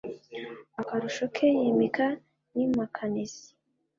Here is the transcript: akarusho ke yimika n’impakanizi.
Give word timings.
akarusho 0.81 1.23
ke 1.35 1.47
yimika 1.59 2.05
n’impakanizi. 2.55 3.45